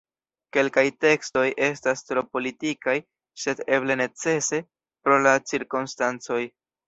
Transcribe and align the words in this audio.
Kelkaj 0.55 0.83
tekstoj 1.03 1.43
estas 1.65 2.01
tro 2.07 2.23
politikaj, 2.37 2.95
sed 3.43 3.61
eble 3.77 3.99
necese 4.01 4.61
pro 5.05 5.19
la 5.27 5.35
cirkonstancoj. 5.51 6.41